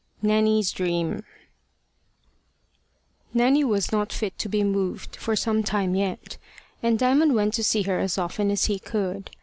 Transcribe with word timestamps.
NANNY'S 0.23 0.71
DREAM 0.71 1.23
NANNY 3.35 3.63
was 3.65 3.91
not 3.91 4.11
fit 4.11 4.35
to 4.39 4.49
be 4.49 4.63
moved 4.63 5.15
for 5.15 5.35
some 5.35 5.61
time 5.61 5.93
yet, 5.93 6.39
and 6.81 6.97
Diamond 6.97 7.35
went 7.35 7.53
to 7.53 7.63
see 7.63 7.83
her 7.83 7.99
as 7.99 8.17
often 8.17 8.49
as 8.49 8.65
he 8.65 8.79
could. 8.79 9.29